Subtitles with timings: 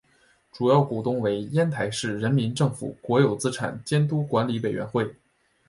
[0.51, 5.07] 主要股东为烟台市人民政府国有资产监督管理委员会。